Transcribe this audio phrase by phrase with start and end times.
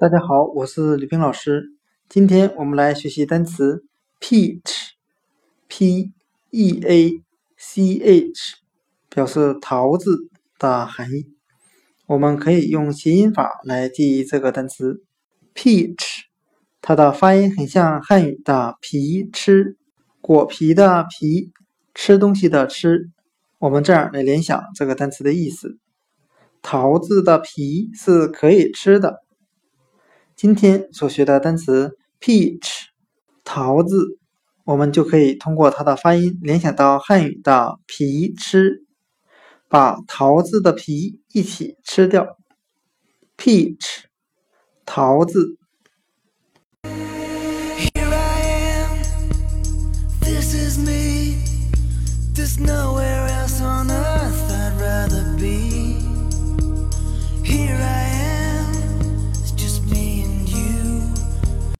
[0.00, 1.72] 大家好，我是李冰老师。
[2.08, 3.82] 今天我们来学习单词
[4.20, 6.12] peach，p
[6.50, 7.20] e a
[7.56, 8.32] c h，
[9.08, 11.34] 表示桃子的含义。
[12.06, 15.02] 我们可以用谐音法来记忆这个单词
[15.52, 16.20] peach，
[16.80, 19.76] 它的发音很像汉语的皮吃，
[20.20, 21.50] 果皮的皮，
[21.92, 23.10] 吃东西的吃。
[23.58, 25.76] 我们这样来联想这个单词的意思。
[26.62, 29.24] 桃子的皮是可以吃的。
[30.38, 32.84] 今天所学的单词 peach，
[33.42, 34.20] 桃子，
[34.64, 38.84] 我们就可以通过它的发音联想到汉语的皮吃，
[39.66, 42.38] 把桃子的皮一起吃掉。
[43.36, 44.04] peach，
[44.86, 45.57] 桃子。